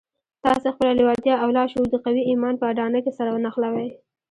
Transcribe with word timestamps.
تاسې 0.45 0.67
خپله 0.75 0.91
لېوالتیا 0.97 1.35
او 1.43 1.47
لاشعور 1.57 1.87
د 1.91 1.95
قوي 2.05 2.23
ايمان 2.31 2.55
په 2.57 2.65
اډانه 2.71 2.99
کې 3.03 3.11
سره 3.17 3.41
نښلوئ. 3.45 3.89